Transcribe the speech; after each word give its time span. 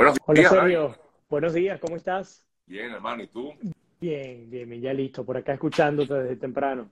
Buenos 0.00 0.16
Hola 0.24 0.40
días. 0.40 0.50
Sergio, 0.50 0.96
buenos 1.28 1.52
días, 1.52 1.78
¿cómo 1.78 1.94
estás? 1.96 2.42
Bien, 2.64 2.90
hermano, 2.90 3.22
¿y 3.22 3.26
tú? 3.26 3.52
Bien, 4.00 4.48
bien, 4.48 4.80
ya 4.80 4.94
listo, 4.94 5.26
por 5.26 5.36
acá 5.36 5.52
escuchándote 5.52 6.14
desde 6.14 6.36
temprano. 6.36 6.88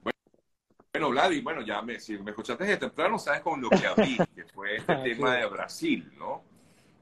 Bueno, 0.93 1.09
Vladi, 1.09 1.41
bueno, 1.41 1.61
ya 1.63 1.81
me, 1.81 1.99
si 1.99 2.19
me 2.19 2.29
escuchaste 2.29 2.65
desde 2.65 2.77
temprano, 2.77 3.17
sabes 3.17 3.41
con 3.41 3.59
lo 3.59 3.71
que 3.71 3.87
abrí, 3.87 4.15
que 4.35 4.45
fue 4.45 4.75
este 4.77 4.93
Ah, 4.93 5.01
tema 5.01 5.35
sí. 5.35 5.41
de 5.41 5.45
Brasil, 5.47 6.11
¿no? 6.19 6.43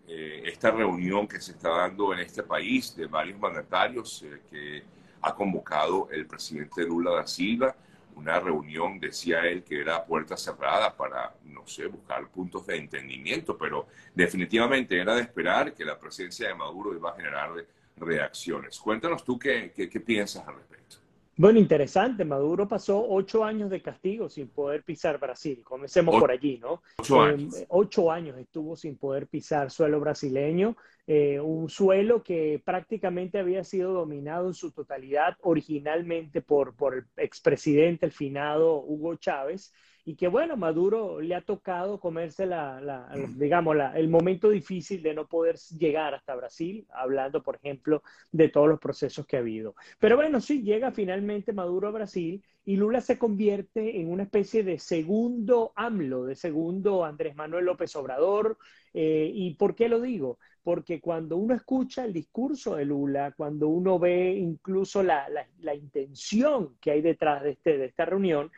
Eh, 0.07 0.43
esta 0.46 0.71
reunión 0.71 1.28
que 1.28 1.41
se 1.41 1.51
está 1.51 1.71
dando 1.71 2.13
en 2.13 2.19
este 2.19 2.43
país 2.43 2.95
de 2.95 3.07
varios 3.07 3.37
mandatarios 3.37 4.23
eh, 4.23 4.41
que 4.49 4.83
ha 5.21 5.35
convocado 5.35 6.07
el 6.09 6.25
presidente 6.25 6.83
Lula 6.85 7.11
da 7.11 7.27
Silva, 7.27 7.75
una 8.18 8.39
reunión, 8.39 8.99
decía 8.99 9.41
él, 9.41 9.63
que 9.63 9.79
era 9.79 10.04
puerta 10.04 10.36
cerrada 10.36 10.95
para, 10.95 11.36
no 11.45 11.66
sé, 11.67 11.86
buscar 11.86 12.27
puntos 12.29 12.66
de 12.66 12.77
entendimiento, 12.77 13.57
pero 13.57 13.88
definitivamente 14.13 14.99
era 14.99 15.16
de 15.16 15.21
esperar 15.21 15.73
que 15.73 15.86
la 15.86 15.99
presencia 15.99 16.48
de 16.48 16.55
Maduro 16.55 16.95
iba 16.95 17.11
a 17.11 17.16
generar 17.16 17.52
reacciones. 17.95 18.80
Cuéntanos 18.80 19.23
tú 19.23 19.38
qué, 19.38 19.71
qué, 19.76 19.88
qué 19.88 19.99
piensas 19.99 20.48
al 20.48 20.55
respecto. 20.55 20.98
Bueno, 21.40 21.59
interesante, 21.59 22.26
Maduro 22.26 22.68
pasó 22.68 23.05
ocho 23.09 23.44
años 23.44 23.70
de 23.70 23.80
castigo 23.80 24.27
sin 24.27 24.48
poder 24.50 24.84
pisar 24.84 25.20
Brasil. 25.20 25.62
Comencemos 25.63 26.20
por 26.20 26.32
allí, 26.32 26.58
¿no? 26.58 26.82
Ocho 26.98 27.23
Eh, 27.27 27.30
años. 27.34 27.63
ocho 27.70 28.12
años 28.12 28.38
estuvo 28.40 28.76
sin 28.76 28.98
poder 28.98 29.27
pisar 29.27 29.70
suelo 29.70 30.00
brasileño, 30.00 30.76
eh, 31.05 31.40
un 31.40 31.70
suelo 31.70 32.23
que 32.23 32.60
prácticamente 32.66 33.38
había 33.38 33.63
sido 33.63 33.94
dominado 33.94 34.48
en 34.48 34.55
su 34.55 34.72
totalidad 34.72 35.38
originalmente 35.41 36.41
por, 36.41 36.76
por 36.76 36.96
el 36.96 37.05
expresidente, 37.18 38.08
el 38.08 38.12
finado 38.12 38.82
Hugo 38.82 39.16
Chávez, 39.18 39.72
y 40.07 40.16
que 40.16 40.29
bueno, 40.29 40.55
Maduro 40.55 41.20
le 41.20 41.35
ha 41.35 41.41
tocado 41.41 41.99
comerse 41.99 42.45
la, 42.45 42.79
la- 42.79 43.09
digamos, 43.35 43.75
la- 43.75 43.91
el 43.99 44.07
momento 44.07 44.49
difícil 44.49 45.03
de 45.03 45.13
no 45.13 45.27
poder 45.27 45.57
llegar 45.77 46.13
hasta 46.15 46.34
Brasil, 46.34 46.88
hablando, 46.93 47.43
por 47.43 47.57
ejemplo, 47.57 48.02
de 48.31 48.48
todos 48.48 48.70
los 48.70 48.79
procesos 48.79 49.25
que 49.27 49.35
ha 49.35 49.39
habido. 49.41 49.76
Pero 49.99 50.15
bueno, 50.15 50.40
sí, 50.40 50.62
llega 50.62 50.93
finalmente 50.93 51.51
Maduro 51.51 51.90
a 51.90 51.91
Brasil 51.91 52.41
y 52.63 52.77
Lula 52.77 53.01
se 53.01 53.17
convierte 53.17 53.99
en 53.99 54.09
una 54.09 54.23
especie 54.23 54.63
de 54.63 54.79
segundo 54.79 55.73
AMLO, 55.76 56.23
de 56.23 56.35
segundo 56.35 57.04
Andrés 57.04 57.35
Manuel 57.35 57.65
López 57.65 57.93
Obrador. 57.98 58.57
Eh, 58.93 59.29
¿Y 59.34 59.55
por 59.55 59.76
qué 59.76 59.89
lo 59.89 59.99
digo? 59.99 60.39
Porque 60.63 61.01
cuando 61.01 61.35
uno 61.35 61.54
escucha 61.54 62.05
el 62.05 62.13
discurso 62.13 62.77
de 62.77 62.85
Lula, 62.85 63.34
cuando 63.35 63.67
uno 63.67 63.99
ve 63.99 64.31
incluso 64.38 65.03
la 65.03 65.75
intención 65.75 66.78
que 66.79 66.91
hay 66.91 67.01
detrás 67.01 67.44
de, 67.44 67.51
este, 67.51 67.78
de 67.78 67.85
esta 67.88 68.06
reunión, 68.06 68.50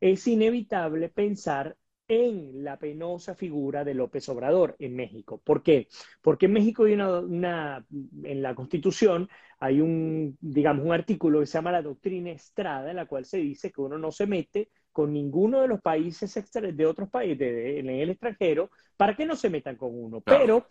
es 0.00 0.26
inevitable 0.26 1.08
pensar 1.08 1.76
en 2.10 2.64
la 2.64 2.78
penosa 2.78 3.34
figura 3.34 3.84
de 3.84 3.92
López 3.92 4.26
Obrador 4.30 4.74
en 4.78 4.96
México. 4.96 5.42
¿Por 5.44 5.62
qué? 5.62 5.88
Porque 6.22 6.46
en 6.46 6.54
México 6.54 6.84
hay 6.84 6.94
una, 6.94 7.20
una 7.20 7.86
en 8.24 8.42
la 8.42 8.54
Constitución 8.54 9.28
hay 9.60 9.80
un, 9.80 10.38
digamos, 10.40 10.86
un 10.86 10.92
artículo 10.92 11.40
que 11.40 11.46
se 11.46 11.58
llama 11.58 11.72
la 11.72 11.82
doctrina 11.82 12.30
Estrada, 12.30 12.90
en 12.90 12.96
la 12.96 13.06
cual 13.06 13.24
se 13.24 13.38
dice 13.38 13.72
que 13.72 13.80
uno 13.80 13.98
no 13.98 14.12
se 14.12 14.26
mete 14.26 14.70
con 14.92 15.12
ninguno 15.12 15.60
de 15.60 15.68
los 15.68 15.80
países 15.82 16.36
extra- 16.36 16.70
de 16.72 16.86
otros 16.86 17.10
países 17.10 17.38
de- 17.38 17.52
de- 17.52 17.78
en 17.80 17.90
el 17.90 18.10
extranjero 18.10 18.70
para 18.96 19.16
que 19.16 19.26
no 19.26 19.34
se 19.36 19.50
metan 19.50 19.76
con 19.76 19.90
uno. 19.92 20.20
Pero 20.20 20.66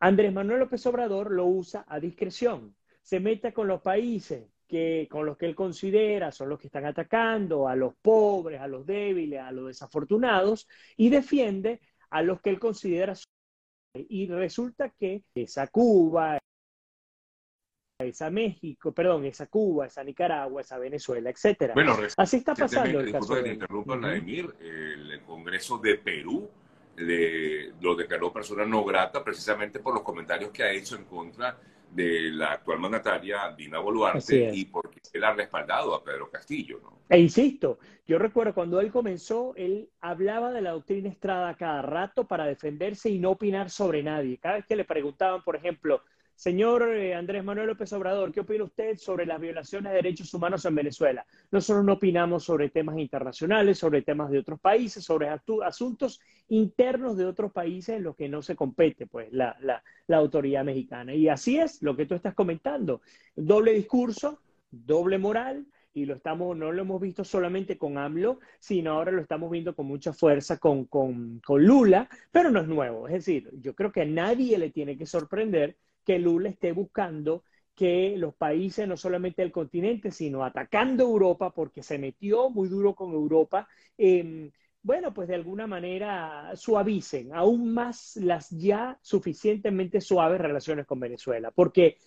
Andrés 0.00 0.32
Manuel 0.32 0.60
López 0.60 0.84
Obrador 0.86 1.30
lo 1.30 1.46
usa 1.46 1.84
a 1.86 2.00
discreción. 2.00 2.74
Se 3.02 3.20
mete 3.20 3.52
con 3.52 3.68
los 3.68 3.82
países 3.82 4.46
que, 4.70 5.08
con 5.10 5.26
los 5.26 5.36
que 5.36 5.46
él 5.46 5.54
considera 5.56 6.30
son 6.30 6.48
los 6.48 6.58
que 6.60 6.68
están 6.68 6.86
atacando 6.86 7.66
a 7.68 7.74
los 7.74 7.94
pobres, 7.96 8.60
a 8.60 8.68
los 8.68 8.86
débiles, 8.86 9.40
a 9.40 9.50
los 9.50 9.66
desafortunados, 9.66 10.68
y 10.96 11.10
defiende 11.10 11.80
a 12.10 12.22
los 12.22 12.40
que 12.40 12.50
él 12.50 12.60
considera. 12.60 13.12
Y 13.94 14.28
resulta 14.28 14.90
que 14.90 15.24
esa 15.34 15.66
Cuba, 15.66 16.38
esa 18.00 18.30
México, 18.30 18.92
perdón, 18.92 19.24
esa 19.24 19.46
Cuba, 19.48 19.86
esa 19.86 20.04
Nicaragua, 20.04 20.60
esa 20.62 20.78
Venezuela, 20.78 21.28
etcétera. 21.28 21.74
Bueno, 21.74 21.98
Así 22.16 22.36
está 22.36 22.54
pasando 22.54 23.00
el 23.00 23.12
caso 23.12 23.34
de 23.34 23.52
interrumpa. 23.52 23.96
Vladimir, 23.96 24.54
el 24.60 25.20
Congreso 25.26 25.78
de 25.78 25.96
Perú 25.96 26.48
le- 26.96 27.72
lo 27.80 27.94
declaró 27.96 28.32
persona 28.32 28.64
no 28.64 28.84
grata 28.84 29.22
precisamente 29.24 29.80
por 29.80 29.94
los 29.94 30.02
comentarios 30.02 30.50
que 30.50 30.62
ha 30.62 30.70
hecho 30.72 30.96
en 30.96 31.04
contra 31.04 31.52
de 31.52 31.79
la 31.96 32.52
actual 32.52 32.78
mandataria 32.78 33.54
Dina 33.56 33.78
Boluarte 33.78 34.50
y 34.54 34.64
porque 34.66 35.00
él 35.12 35.24
ha 35.24 35.34
respaldado 35.34 35.94
a 35.94 36.04
Pedro 36.04 36.30
Castillo, 36.30 36.80
¿no? 36.82 37.00
E 37.08 37.18
insisto, 37.18 37.78
yo 38.06 38.18
recuerdo 38.18 38.54
cuando 38.54 38.80
él 38.80 38.92
comenzó, 38.92 39.52
él 39.56 39.90
hablaba 40.00 40.52
de 40.52 40.62
la 40.62 40.70
doctrina 40.70 41.08
Estrada 41.08 41.56
cada 41.56 41.82
rato 41.82 42.26
para 42.26 42.46
defenderse 42.46 43.10
y 43.10 43.18
no 43.18 43.30
opinar 43.30 43.70
sobre 43.70 44.02
nadie. 44.02 44.38
Cada 44.38 44.56
vez 44.56 44.66
que 44.66 44.76
le 44.76 44.84
preguntaban, 44.84 45.42
por 45.42 45.56
ejemplo, 45.56 46.02
señor 46.40 46.88
eh, 46.88 47.14
Andrés 47.14 47.44
Manuel 47.44 47.66
López 47.66 47.92
Obrador, 47.92 48.32
¿qué 48.32 48.40
opina 48.40 48.64
usted 48.64 48.96
sobre 48.96 49.26
las 49.26 49.38
violaciones 49.38 49.90
de 49.90 49.96
derechos 49.96 50.32
humanos 50.32 50.64
en 50.64 50.74
Venezuela? 50.74 51.26
Nosotros 51.50 51.84
no 51.84 51.92
opinamos 51.92 52.44
sobre 52.44 52.70
temas 52.70 52.96
internacionales, 52.98 53.76
sobre 53.76 54.00
temas 54.00 54.30
de 54.30 54.38
otros 54.38 54.58
países, 54.58 55.04
sobre 55.04 55.28
asuntos 55.28 56.18
internos 56.48 57.18
de 57.18 57.26
otros 57.26 57.52
países 57.52 57.96
en 57.96 58.04
los 58.04 58.16
que 58.16 58.30
no 58.30 58.40
se 58.40 58.56
compete 58.56 59.06
pues, 59.06 59.30
la- 59.32 59.54
la 60.06 60.16
autoridad 60.16 60.64
mexicana. 60.64 61.14
Y 61.14 61.28
así 61.28 61.58
es 61.58 61.82
lo 61.82 61.94
que 61.94 62.06
tú 62.06 62.14
estás 62.14 62.34
comentando. 62.34 63.02
Doble 63.36 63.74
discurso, 63.74 64.40
doble 64.70 65.18
moral, 65.18 65.66
y 65.92 66.06
lo 66.06 66.14
estamos, 66.14 66.56
no 66.56 66.72
lo 66.72 66.80
hemos 66.80 67.02
visto 67.02 67.22
solamente 67.22 67.76
con 67.76 67.98
AMLO, 67.98 68.38
sino 68.60 68.92
ahora 68.92 69.12
lo 69.12 69.20
estamos 69.20 69.50
viendo 69.50 69.74
con 69.74 69.84
mucha 69.86 70.14
fuerza 70.14 70.56
con, 70.56 70.86
con, 70.86 71.40
con 71.44 71.62
Lula, 71.62 72.08
pero 72.32 72.50
no 72.50 72.60
es 72.60 72.68
nuevo. 72.68 73.08
Es 73.08 73.12
decir, 73.14 73.50
yo 73.60 73.74
creo 73.74 73.92
que 73.92 74.02
a 74.02 74.06
nadie 74.06 74.56
le 74.56 74.70
tiene 74.70 74.96
que 74.96 75.04
sorprender 75.04 75.76
que 76.04 76.18
Lula 76.18 76.48
esté 76.48 76.72
buscando 76.72 77.44
que 77.74 78.14
los 78.16 78.34
países, 78.34 78.86
no 78.86 78.96
solamente 78.96 79.42
del 79.42 79.52
continente, 79.52 80.10
sino 80.10 80.44
atacando 80.44 81.04
Europa, 81.04 81.52
porque 81.54 81.82
se 81.82 81.98
metió 81.98 82.50
muy 82.50 82.68
duro 82.68 82.94
con 82.94 83.12
Europa, 83.12 83.68
eh, 83.96 84.50
bueno, 84.82 85.12
pues 85.12 85.28
de 85.28 85.34
alguna 85.34 85.66
manera 85.66 86.52
suavicen 86.56 87.34
aún 87.34 87.72
más 87.74 88.16
las 88.16 88.48
ya 88.50 88.98
suficientemente 89.02 90.00
suaves 90.00 90.40
relaciones 90.40 90.86
con 90.86 91.00
Venezuela. 91.00 91.50
Porque 91.50 91.98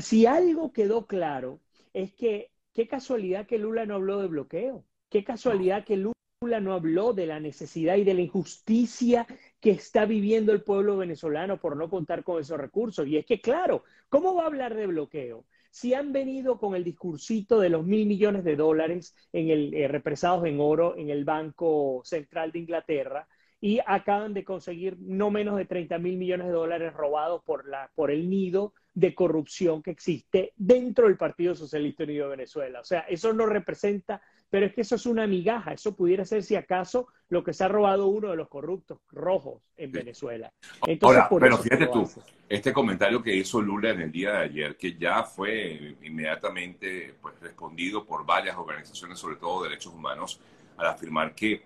si 0.00 0.26
algo 0.26 0.72
quedó 0.72 1.06
claro 1.06 1.60
es 1.94 2.12
que 2.14 2.50
qué 2.74 2.86
casualidad 2.88 3.46
que 3.46 3.58
Lula 3.58 3.86
no 3.86 3.94
habló 3.94 4.20
de 4.20 4.28
bloqueo, 4.28 4.84
qué 5.08 5.24
casualidad 5.24 5.84
que 5.84 5.96
Lula 5.96 6.60
no 6.60 6.74
habló 6.74 7.14
de 7.14 7.26
la 7.26 7.40
necesidad 7.40 7.96
y 7.96 8.04
de 8.04 8.14
la 8.14 8.20
injusticia 8.20 9.26
que 9.64 9.70
está 9.70 10.04
viviendo 10.04 10.52
el 10.52 10.60
pueblo 10.60 10.98
venezolano 10.98 11.58
por 11.58 11.74
no 11.74 11.88
contar 11.88 12.22
con 12.22 12.38
esos 12.38 12.60
recursos. 12.60 13.06
Y 13.06 13.16
es 13.16 13.24
que, 13.24 13.40
claro, 13.40 13.82
¿cómo 14.10 14.34
va 14.34 14.42
a 14.42 14.46
hablar 14.48 14.74
de 14.74 14.86
bloqueo? 14.86 15.46
Si 15.70 15.94
han 15.94 16.12
venido 16.12 16.58
con 16.58 16.74
el 16.74 16.84
discursito 16.84 17.58
de 17.58 17.70
los 17.70 17.82
mil 17.82 18.06
millones 18.06 18.44
de 18.44 18.56
dólares 18.56 19.16
en 19.32 19.48
el, 19.48 19.72
eh, 19.72 19.88
represados 19.88 20.44
en 20.44 20.60
oro 20.60 20.98
en 20.98 21.08
el 21.08 21.24
Banco 21.24 22.02
Central 22.04 22.52
de 22.52 22.58
Inglaterra 22.58 23.26
y 23.58 23.80
acaban 23.86 24.34
de 24.34 24.44
conseguir 24.44 24.98
no 25.00 25.30
menos 25.30 25.56
de 25.56 25.64
30 25.64 25.96
mil 25.96 26.18
millones 26.18 26.48
de 26.48 26.52
dólares 26.52 26.92
robados 26.92 27.42
por, 27.42 27.66
la, 27.66 27.90
por 27.94 28.10
el 28.10 28.28
nido 28.28 28.74
de 28.92 29.14
corrupción 29.14 29.82
que 29.82 29.92
existe 29.92 30.52
dentro 30.56 31.06
del 31.06 31.16
Partido 31.16 31.54
Socialista 31.54 32.04
Unido 32.04 32.26
de 32.26 32.36
Venezuela. 32.36 32.80
O 32.80 32.84
sea, 32.84 33.00
eso 33.08 33.32
no 33.32 33.46
representa, 33.46 34.20
pero 34.50 34.66
es 34.66 34.74
que 34.74 34.82
eso 34.82 34.94
es 34.94 35.06
una 35.06 35.26
migaja, 35.26 35.72
eso 35.72 35.94
pudiera 35.96 36.24
ser 36.24 36.42
si 36.42 36.54
acaso 36.56 37.08
lo 37.28 37.42
que 37.42 37.52
se 37.52 37.64
ha 37.64 37.68
robado 37.68 38.06
uno 38.06 38.30
de 38.30 38.36
los 38.36 38.48
corruptos 38.48 38.98
rojos 39.10 39.62
en 39.76 39.90
Sí. 39.90 39.98
Venezuela. 39.98 40.52
Entonces, 40.86 41.16
Ahora, 41.18 41.28
por 41.28 41.40
pero 41.42 41.58
fíjate 41.58 41.86
tú, 41.88 42.08
este 42.48 42.72
comentario 42.72 43.22
que 43.22 43.34
hizo 43.34 43.60
Lula 43.60 43.90
en 43.90 44.02
el 44.02 44.12
día 44.12 44.32
de 44.32 44.38
ayer, 44.44 44.76
que 44.76 44.96
ya 44.96 45.24
fue 45.24 45.96
inmediatamente 46.02 47.14
pues, 47.20 47.34
respondido 47.40 48.04
por 48.04 48.24
varias 48.24 48.56
organizaciones, 48.56 49.18
sobre 49.18 49.36
todo 49.36 49.62
de 49.62 49.70
derechos 49.70 49.92
humanos, 49.92 50.40
al 50.76 50.86
afirmar 50.86 51.34
que 51.34 51.62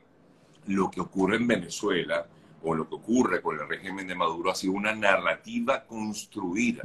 lo 0.66 0.90
que 0.90 1.00
ocurre 1.00 1.36
en 1.36 1.46
Venezuela 1.46 2.26
o 2.62 2.74
lo 2.74 2.88
que 2.88 2.94
ocurre 2.96 3.40
con 3.40 3.58
el 3.58 3.68
régimen 3.68 4.06
de 4.06 4.14
Maduro 4.14 4.50
ha 4.50 4.54
sido 4.54 4.72
una 4.72 4.94
narrativa 4.94 5.84
construida. 5.84 6.82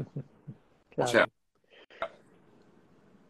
Claro. 0.90 1.10
O 1.10 1.12
sea, 1.12 1.28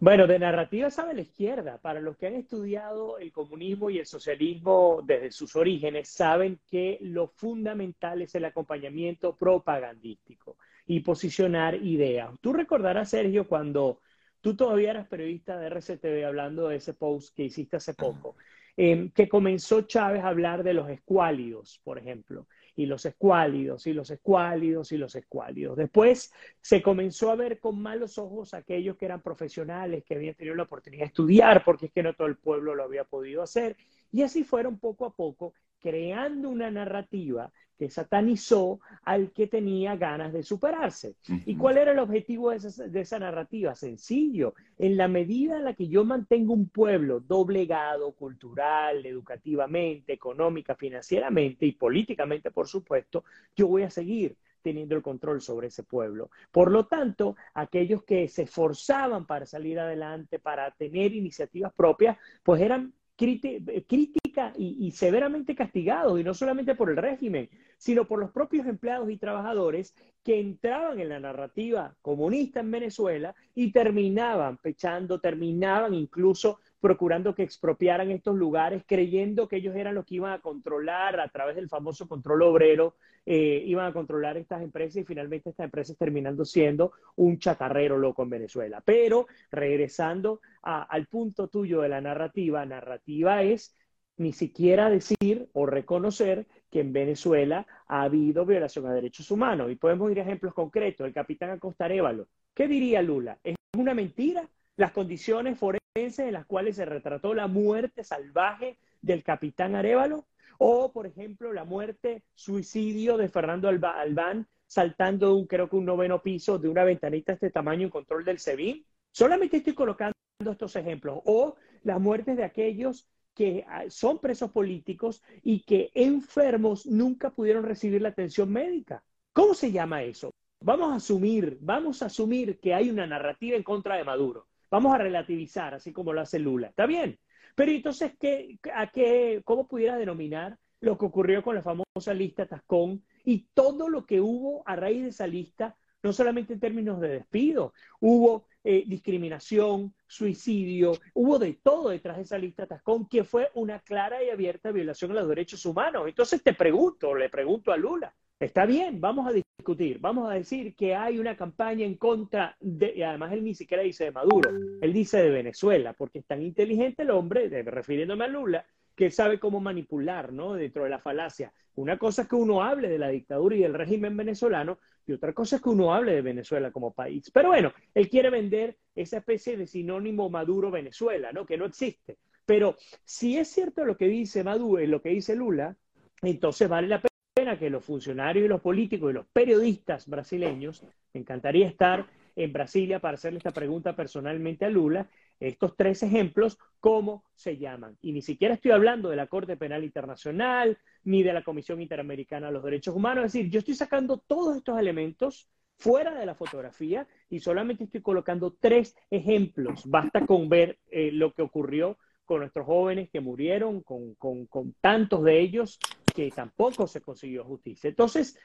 Bueno, 0.04 0.28
de 0.28 0.38
narrativa 0.38 0.90
sabe 0.90 1.14
la 1.14 1.22
izquierda. 1.22 1.78
Para 1.78 2.02
los 2.02 2.18
que 2.18 2.28
han 2.28 2.36
estudiado 2.36 3.18
el 3.20 3.32
comunismo 3.32 3.90
y 3.90 4.00
el 4.00 4.06
socialismo 4.06 5.02
desde 5.02 5.32
sus 5.32 5.56
orígenes, 5.56 6.10
saben 6.10 6.60
que 6.70 6.98
lo 7.00 7.30
fundamental 7.30 8.22
es 8.22 8.36
el 8.36 8.44
acompañamiento 8.44 9.38
propagandístico 9.38 10.58
y 10.86 11.00
posicionar 11.00 11.76
ideas. 11.76 12.32
Tú 12.42 12.52
recordarás, 12.52 13.12
Sergio, 13.12 13.48
cuando 13.48 14.02
tú 14.42 14.58
todavía 14.58 14.90
eras 14.90 15.08
periodista 15.08 15.58
de 15.58 15.68
RCTV 15.68 16.26
hablando 16.26 16.68
de 16.68 16.76
ese 16.76 16.94
post 16.94 17.34
que 17.34 17.46
hiciste 17.46 17.78
hace 17.78 17.94
poco, 17.94 18.36
eh, 18.76 19.10
que 19.16 19.30
comenzó 19.30 19.84
Chávez 19.84 20.22
a 20.22 20.28
hablar 20.28 20.64
de 20.64 20.74
los 20.74 20.90
escuálidos, 20.90 21.80
por 21.82 21.98
ejemplo, 21.98 22.48
y 22.76 22.86
los 22.86 23.06
escuálidos, 23.06 23.86
y 23.88 23.94
los 23.94 24.10
escuálidos, 24.10 24.92
y 24.92 24.98
los 24.98 25.16
escuálidos. 25.16 25.78
Después 25.78 26.34
se 26.62 26.82
comenzó 26.82 27.32
a 27.32 27.36
ver 27.36 27.60
con 27.60 27.82
malos 27.82 28.18
ojos 28.18 28.54
aquellos 28.54 28.98
que 28.98 29.06
eran 29.06 29.22
profesionales, 29.22 30.04
que 30.04 30.16
habían 30.16 30.36
tenido 30.36 30.56
la 30.56 30.64
oportunidad 30.64 31.04
de 31.04 31.08
estudiar, 31.08 31.64
porque 31.64 31.88
es 31.88 31.92
que 31.92 32.04
no 32.04 32.14
todo 32.14 32.28
el 32.28 32.38
pueblo 32.38 32.76
lo 32.76 32.84
había 32.84 33.04
podido 33.04 33.42
hacer. 33.42 33.78
Y 34.12 34.22
así 34.24 34.44
fueron 34.44 34.78
poco 34.80 35.06
a 35.06 35.16
poco 35.16 35.54
creando 35.84 36.50
una 36.50 36.72
narrativa 36.72 37.52
que 37.78 37.90
satanizó 37.90 38.80
al 39.04 39.32
que 39.34 39.48
tenía 39.48 39.98
ganas 39.98 40.32
de 40.32 40.42
superarse. 40.42 41.18
¿Y 41.46 41.58
cuál 41.58 41.78
era 41.78 41.92
el 41.92 42.00
objetivo 42.00 42.52
de 42.52 42.58
esa, 42.58 42.88
de 42.88 43.02
esa, 43.02 43.20
narrativa? 43.20 43.76
Sencillo, 43.76 44.54
en 44.78 44.96
la 44.96 45.10
medida 45.10 45.58
en 45.58 45.66
la 45.66 45.74
que 45.74 45.90
yo 45.90 46.06
mantengo 46.06 46.54
un 46.54 46.70
pueblo 46.70 47.20
doblegado 47.20 48.14
cultural, 48.14 49.06
educativamente, 49.06 50.14
económica, 50.14 50.76
financieramente 50.76 51.66
y 51.66 51.74
políticamente, 51.74 52.52
por 52.52 52.68
supuesto, 52.68 53.26
yo 53.56 53.68
voy 53.68 53.84
a 53.84 53.90
seguir 53.90 54.38
teniendo 54.62 54.96
el 54.96 55.02
control 55.02 55.42
sobre 55.42 55.68
ese 55.68 55.84
pueblo. 55.84 56.32
Por 56.52 56.72
lo 56.72 56.86
tanto, 56.86 57.36
aquellos 57.54 58.04
que 58.04 58.30
se 58.30 58.44
esforzaban 58.44 59.26
para 59.28 59.46
salir 59.46 59.78
adelante, 59.78 60.40
para 60.40 60.72
tener 60.72 61.14
iniciativas 61.14 61.74
propias, 61.74 62.18
pues 62.44 62.62
eran 62.62 62.94
crítica 63.16 64.54
y, 64.58 64.92
severamente 64.92 65.56
castigados, 65.56 66.20
y 66.20 66.24
no 66.24 66.34
solamente 66.34 66.76
por 66.76 66.90
el 66.90 66.98
régimen, 66.98 67.50
sino 67.78 68.08
por 68.08 68.20
los 68.20 68.32
propios 68.32 68.66
empleados 68.68 69.10
y 69.10 69.18
trabajadores 69.18 69.94
que 70.24 70.40
entraban 70.40 71.00
en 71.00 71.10
la 71.10 71.20
narrativa 71.20 71.96
comunista 72.02 72.62
en 72.62 72.72
Venezuela 72.72 73.36
y 73.54 73.72
terminaban 73.72 74.58
pechando, 74.58 75.20
terminaban 75.20 75.94
incluso 75.94 76.60
procurando 76.84 77.34
que 77.34 77.44
expropiaran 77.44 78.12
estos 78.12 78.36
lugares, 78.36 78.84
creyendo 78.86 79.48
que 79.48 79.56
ellos 79.56 79.74
eran 79.74 79.96
los 79.96 80.06
que 80.06 80.16
iban 80.16 80.34
a 80.34 80.42
controlar 80.42 81.18
a 81.22 81.30
través 81.30 81.56
del 81.56 81.70
famoso 81.70 82.10
control 82.10 82.42
obrero, 82.42 82.98
eh, 83.26 83.64
iban 83.66 83.86
a 83.86 83.94
controlar 83.94 84.36
estas 84.36 84.62
empresas 84.62 84.98
y 84.98 85.06
finalmente 85.06 85.50
estas 85.50 85.64
empresas 85.64 85.98
terminando 85.98 86.44
siendo 86.44 86.92
un 87.16 87.40
chacarrero 87.40 87.98
loco 87.98 88.24
en 88.24 88.32
Venezuela. 88.32 88.82
Pero 88.84 89.28
regresando 89.50 90.42
al 90.62 91.08
punto 91.08 91.48
tuyo 91.48 91.80
de 91.80 91.88
la 91.88 92.02
narrativa, 92.02 92.66
narrativa 92.66 93.44
es 93.44 93.78
ni 94.18 94.34
siquiera 94.34 94.90
decir 94.90 95.48
o 95.54 95.66
reconocer 95.66 96.48
que 96.70 96.82
en 96.82 96.92
Venezuela 96.92 97.66
ha 97.88 98.02
habido 98.02 98.46
violación 98.46 98.88
a 98.88 98.94
derechos 98.94 99.32
humanos. 99.32 99.72
Y 99.72 99.78
podemos 99.78 100.12
ir 100.12 100.20
a 100.20 100.24
ejemplos 100.24 100.54
concretos. 100.54 101.08
El 101.08 101.14
capitán 101.14 101.52
Acosta 101.52 101.86
Arevalo. 101.86 102.28
¿Qué 102.54 102.68
diría 102.68 103.02
Lula? 103.02 103.40
¿Es 103.42 103.56
una 103.78 103.94
mentira? 103.94 104.50
Las 104.76 104.92
condiciones 104.92 105.58
forenses 105.58 105.83
en 105.96 106.34
las 106.34 106.48
cuales 106.48 106.78
se 106.78 106.86
retrató 106.86 107.36
la 107.36 107.46
muerte 107.46 108.04
salvaje 108.04 108.80
del 109.04 109.22
capitán 109.22 109.76
Arevalo, 109.76 110.26
o 110.58 110.92
por 110.92 111.06
ejemplo 111.06 111.54
la 111.54 111.66
muerte, 111.66 112.24
suicidio 112.34 113.16
de 113.16 113.30
Fernando 113.30 113.70
Albán 113.70 114.48
saltando 114.66 115.36
un, 115.36 115.46
creo 115.46 115.70
que 115.70 115.76
un 115.76 115.86
noveno 115.86 116.20
piso 116.24 116.58
de 116.58 116.68
una 116.68 116.84
ventanita 116.84 117.34
de 117.34 117.36
este 117.36 117.52
tamaño 117.52 117.84
en 117.84 117.90
control 117.92 118.26
del 118.26 118.40
SEBIN. 118.40 118.84
Solamente 119.12 119.58
estoy 119.58 119.76
colocando 119.76 120.16
estos 120.40 120.76
ejemplos. 120.78 121.20
O 121.26 121.58
las 121.84 122.02
muertes 122.02 122.38
de 122.38 122.44
aquellos 122.44 123.08
que 123.36 123.64
ah, 123.68 123.84
son 123.90 124.18
presos 124.18 124.50
políticos 124.50 125.22
y 125.44 125.60
que 125.60 125.92
enfermos 125.94 126.88
nunca 126.88 127.30
pudieron 127.30 127.66
recibir 127.66 128.02
la 128.02 128.10
atención 128.10 128.52
médica. 128.52 129.04
¿Cómo 129.32 129.54
se 129.54 129.72
llama 129.72 130.02
eso? 130.02 130.34
Vamos 130.60 130.92
a 130.92 130.96
asumir, 130.96 131.60
vamos 131.62 132.02
a 132.02 132.08
asumir 132.08 132.60
que 132.60 132.74
hay 132.74 132.90
una 132.90 133.06
narrativa 133.06 133.56
en 133.56 133.64
contra 133.64 133.96
de 133.96 134.04
Maduro. 134.04 134.48
Vamos 134.74 134.96
a 134.96 134.98
relativizar, 134.98 135.76
así 135.76 135.94
como 135.94 136.14
lo 136.14 136.22
hace 136.22 136.40
Lula. 136.40 136.70
Está 136.70 136.88
bien. 136.88 137.20
Pero 137.54 137.72
entonces, 137.72 138.14
¿qué, 138.20 138.58
a 138.74 138.90
qué, 138.90 139.44
¿cómo 139.46 139.68
pudiera 139.68 139.98
denominar 139.98 140.58
lo 140.80 140.98
que 140.98 141.06
ocurrió 141.06 141.44
con 141.44 141.54
la 141.54 141.62
famosa 141.62 142.12
lista 142.16 142.48
Tascón 142.48 143.06
y 143.24 143.50
todo 143.54 143.88
lo 143.88 144.08
que 144.08 144.20
hubo 144.20 144.64
a 144.66 144.76
raíz 144.76 145.04
de 145.04 145.10
esa 145.10 145.28
lista, 145.28 145.78
no 146.02 146.12
solamente 146.12 146.54
en 146.54 146.60
términos 146.60 147.00
de 147.00 147.10
despido, 147.10 147.76
hubo 148.00 148.48
eh, 148.64 148.84
discriminación, 148.88 149.94
suicidio, 150.08 150.94
hubo 151.14 151.38
de 151.40 151.60
todo 151.62 151.90
detrás 151.90 152.18
de 152.18 152.24
esa 152.24 152.38
lista 152.38 152.66
Tascón, 152.66 153.08
que 153.08 153.24
fue 153.24 153.50
una 153.56 153.80
clara 153.80 154.24
y 154.24 154.30
abierta 154.30 154.72
violación 154.72 155.12
de 155.12 155.20
los 155.20 155.28
derechos 155.28 155.66
humanos. 155.66 156.04
Entonces 156.08 156.42
te 156.42 156.54
pregunto, 156.54 157.14
le 157.14 157.30
pregunto 157.30 157.72
a 157.72 157.78
Lula, 157.78 158.14
está 158.40 158.66
bien, 158.66 159.02
vamos 159.02 159.28
a 159.28 159.32
discutir, 159.32 160.00
vamos 160.00 160.30
a 160.30 160.36
decir 160.36 160.76
que 160.76 160.96
hay 160.96 161.20
una 161.20 161.36
campaña 161.36 161.86
en 161.86 161.96
contra 161.96 162.56
de, 162.60 162.94
y 162.96 163.02
además 163.02 163.34
él 163.34 163.44
ni 163.44 163.54
siquiera 163.54 163.84
dice 163.84 164.06
de 164.06 164.12
Maduro, 164.12 164.50
él 164.82 164.94
dice 164.94 165.22
de 165.22 165.30
Venezuela, 165.30 165.94
porque 165.94 166.20
es 166.20 166.26
tan 166.26 166.42
inteligente 166.42 167.04
el 167.04 167.12
hombre, 167.12 167.50
refiriéndome 167.64 168.26
a 168.26 168.28
Lula, 168.28 168.66
que 168.96 169.12
sabe 169.12 169.40
cómo 169.40 169.60
manipular, 169.60 170.32
¿no? 170.32 170.54
Dentro 170.54 170.84
de 170.84 170.90
la 170.90 171.00
falacia. 171.00 171.52
Una 171.76 171.98
cosa 171.98 172.24
es 172.24 172.28
que 172.28 172.36
uno 172.36 172.62
hable 172.62 172.90
de 172.90 173.00
la 173.00 173.10
dictadura 173.10 173.56
y 173.56 173.62
del 173.62 173.74
régimen 173.74 174.16
venezolano, 174.16 174.78
y 175.06 175.14
otra 175.14 175.34
cosa 175.34 175.58
es 175.58 175.62
que 175.62 175.70
uno 175.70 175.94
hable 175.94 176.14
de 176.14 176.22
Venezuela 176.22 176.72
como 176.72 176.94
país. 176.94 177.30
Pero 177.32 177.50
bueno, 177.50 177.74
él 177.94 178.10
quiere 178.10 178.30
vender 178.30 178.78
esa 178.96 179.18
especie 179.18 179.58
de 179.58 179.68
sinónimo 179.68 180.30
Maduro-Venezuela, 180.30 181.32
¿no? 181.32 181.46
Que 181.46 181.58
no 181.58 181.66
existe. 181.66 182.18
Pero 182.46 182.78
si 183.04 183.38
es 183.38 183.50
cierto 183.50 183.86
lo 183.86 183.98
que 183.98 184.08
dice 184.08 184.44
Maduro 184.44 184.82
y 184.82 184.88
lo 184.88 185.02
que 185.02 185.10
dice 185.10 185.36
Lula, 185.36 185.76
entonces 186.22 186.70
vale 186.70 186.88
la 186.88 187.02
pena 187.34 187.58
que 187.58 187.70
los 187.70 187.84
funcionarios 187.84 188.46
y 188.46 188.48
los 188.48 188.62
políticos 188.62 189.12
y 189.12 189.14
los 189.14 189.28
periodistas 189.28 190.08
brasileños, 190.08 190.84
me 191.14 191.22
encantaría 191.22 191.68
estar 191.68 192.08
en 192.36 192.54
Brasilia 192.54 193.00
para 193.00 193.16
hacerle 193.16 193.38
esta 193.38 193.52
pregunta 193.52 193.96
personalmente 193.96 194.66
a 194.66 194.70
Lula, 194.70 195.08
estos 195.48 195.76
tres 195.76 196.04
ejemplos, 196.04 196.58
¿cómo 196.80 197.24
se 197.36 197.58
llaman? 197.58 197.98
Y 198.02 198.14
ni 198.14 198.22
siquiera 198.22 198.54
estoy 198.54 198.72
hablando 198.72 199.10
de 199.10 199.16
la 199.16 199.28
Corte 199.28 199.58
Penal 199.58 199.84
Internacional, 199.84 200.78
ni 201.04 201.24
de 201.24 201.34
la 201.34 201.44
Comisión 201.44 201.82
Interamericana 201.82 202.48
de 202.48 202.54
los 202.54 202.64
Derechos 202.64 202.96
Humanos, 202.96 203.26
es 203.26 203.34
decir, 203.34 203.52
yo 203.52 203.60
estoy 203.60 203.76
sacando 203.76 204.18
todos 204.18 204.56
estos 204.58 204.80
elementos 204.80 205.50
fuera 205.78 206.18
de 206.18 206.26
la 206.26 206.36
fotografía 206.36 207.08
y 207.30 207.40
solamente 207.40 207.84
estoy 207.84 208.02
colocando 208.02 208.56
tres 208.60 208.96
ejemplos. 209.10 209.84
Basta 209.86 210.26
con 210.26 210.48
ver 210.48 210.80
eh, 210.90 211.12
lo 211.12 211.34
que 211.34 211.42
ocurrió 211.42 211.98
con 212.26 212.40
nuestros 212.40 212.66
jóvenes 212.66 213.10
que 213.12 213.20
murieron, 213.20 213.82
con, 213.82 214.16
con 214.16 214.74
tantos 214.80 215.24
de 215.24 215.42
ellos 215.42 215.78
que 216.16 216.32
tampoco 216.32 216.88
se 216.88 217.02
consiguió 217.02 217.44
justicia. 217.44 217.90
Entonces, 217.90 218.40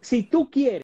si 0.00 0.24
tú 0.24 0.50
quieres, 0.50 0.81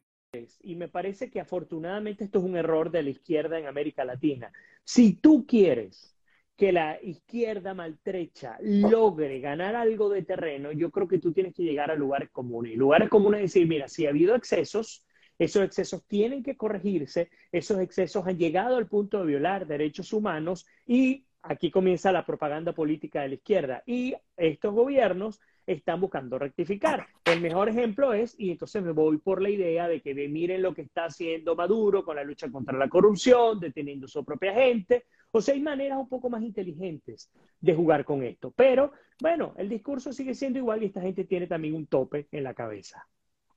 y 0.62 0.76
me 0.76 0.88
parece 0.88 1.30
que 1.30 1.40
afortunadamente 1.40 2.24
esto 2.24 2.38
es 2.38 2.44
un 2.44 2.56
error 2.56 2.90
de 2.90 3.02
la 3.02 3.10
izquierda 3.10 3.58
en 3.58 3.66
América 3.66 4.04
Latina, 4.04 4.52
si 4.84 5.14
tú 5.14 5.46
quieres 5.46 6.14
que 6.54 6.72
la 6.72 6.98
izquierda 7.02 7.72
maltrecha 7.72 8.58
logre 8.60 9.40
ganar 9.40 9.74
algo 9.74 10.10
de 10.10 10.22
terreno, 10.22 10.72
yo 10.72 10.90
creo 10.90 11.08
que 11.08 11.18
tú 11.18 11.32
tienes 11.32 11.54
que 11.54 11.62
llegar 11.62 11.90
a 11.90 11.94
lugares 11.94 12.30
comunes. 12.30 12.72
Y 12.72 12.76
lugares 12.76 13.08
comunes 13.08 13.40
es 13.40 13.54
decir, 13.54 13.68
mira, 13.68 13.88
si 13.88 14.06
ha 14.06 14.10
habido 14.10 14.34
excesos, 14.34 15.06
esos 15.38 15.62
excesos 15.62 16.04
tienen 16.06 16.42
que 16.42 16.56
corregirse, 16.56 17.30
esos 17.52 17.78
excesos 17.80 18.26
han 18.26 18.38
llegado 18.38 18.76
al 18.76 18.88
punto 18.88 19.20
de 19.20 19.26
violar 19.26 19.66
derechos 19.66 20.12
humanos 20.12 20.66
y 20.84 21.24
aquí 21.42 21.70
comienza 21.70 22.12
la 22.12 22.26
propaganda 22.26 22.72
política 22.72 23.22
de 23.22 23.28
la 23.28 23.34
izquierda. 23.36 23.82
Y 23.86 24.14
estos 24.36 24.74
gobiernos 24.74 25.40
están 25.68 26.00
buscando 26.00 26.38
rectificar. 26.38 27.06
El 27.24 27.42
mejor 27.42 27.68
ejemplo 27.68 28.14
es, 28.14 28.34
y 28.38 28.50
entonces 28.50 28.82
me 28.82 28.92
voy 28.92 29.18
por 29.18 29.42
la 29.42 29.50
idea 29.50 29.86
de 29.86 30.00
que 30.00 30.14
miren 30.14 30.62
lo 30.62 30.74
que 30.74 30.82
está 30.82 31.04
haciendo 31.04 31.54
Maduro 31.54 32.04
con 32.04 32.16
la 32.16 32.24
lucha 32.24 32.50
contra 32.50 32.76
la 32.76 32.88
corrupción, 32.88 33.60
deteniendo 33.60 34.08
su 34.08 34.24
propia 34.24 34.54
gente. 34.54 35.04
O 35.30 35.42
sea, 35.42 35.54
hay 35.54 35.60
maneras 35.60 35.98
un 35.98 36.08
poco 36.08 36.30
más 36.30 36.42
inteligentes 36.42 37.30
de 37.60 37.74
jugar 37.74 38.06
con 38.06 38.22
esto. 38.22 38.50
Pero 38.56 38.92
bueno, 39.20 39.54
el 39.58 39.68
discurso 39.68 40.10
sigue 40.10 40.34
siendo 40.34 40.58
igual 40.58 40.82
y 40.82 40.86
esta 40.86 41.02
gente 41.02 41.24
tiene 41.24 41.46
también 41.46 41.74
un 41.74 41.86
tope 41.86 42.28
en 42.32 42.44
la 42.44 42.54
cabeza. 42.54 43.06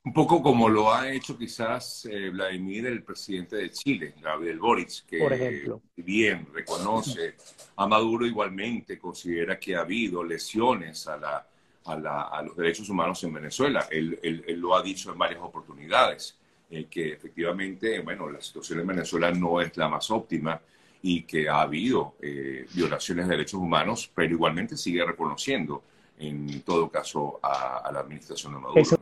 Un 0.04 0.14
poco 0.14 0.42
como 0.42 0.68
lo 0.68 0.92
ha 0.92 1.12
hecho 1.12 1.38
quizás 1.38 2.06
eh, 2.12 2.30
Vladimir, 2.32 2.88
el 2.88 3.04
presidente 3.04 3.56
de 3.56 3.70
Chile, 3.70 4.16
Gabriel 4.20 4.60
Boric, 4.60 5.06
que 5.06 5.20
Por 5.20 5.32
ejemplo. 5.32 5.82
bien 5.96 6.48
reconoce 6.52 7.36
a 7.76 7.88
Maduro 7.88 8.26
igualmente, 8.26 8.98
considera 8.98 9.60
que 9.60 9.76
ha 9.76 9.82
habido 9.82 10.24
lesiones 10.24 11.08
a 11.08 11.18
la 11.18 11.48
a, 11.86 12.42
los 12.44 12.56
derechos 12.56 12.90
humanos 12.90 13.24
en 13.24 13.34
Venezuela. 13.34 13.88
Él, 13.90 14.44
lo 14.58 14.76
ha 14.76 14.82
dicho 14.82 15.12
en 15.12 15.18
varias 15.18 15.42
oportunidades, 15.42 16.38
eh, 16.70 16.86
que 16.90 17.14
efectivamente, 17.14 18.00
bueno, 18.00 18.30
la 18.30 18.42
situación 18.42 18.80
en 18.80 18.88
Venezuela 18.88 19.32
no 19.32 19.62
es 19.62 19.76
la 19.78 19.90
más 19.90 20.10
óptima 20.12 20.60
y 21.02 21.24
que 21.24 21.50
ha 21.50 21.62
habido 21.62 22.16
eh, 22.22 22.66
violaciones 22.74 23.28
de 23.28 23.32
derechos 23.32 23.60
humanos, 23.60 24.12
pero 24.14 24.34
igualmente 24.34 24.78
sigue 24.78 25.04
reconociendo, 25.04 25.84
en 26.20 26.62
todo 26.62 26.90
caso, 26.90 27.40
a, 27.42 27.90
la 27.92 28.00
administración 28.00 28.54
de 28.54 28.60
Maduro. 28.60 28.80
Es 28.80 28.96